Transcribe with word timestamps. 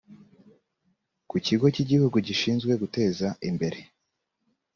kigo 1.45 1.65
cy 1.73 1.81
igihugu 1.83 2.17
gishinzwe 2.27 2.71
guteza 2.81 3.27
imbere 3.49 3.79